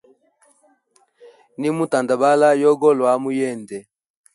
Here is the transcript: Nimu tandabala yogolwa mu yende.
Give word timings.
Nimu 1.59 1.83
tandabala 1.91 2.47
yogolwa 2.63 3.11
mu 3.23 3.29
yende. 3.39 3.77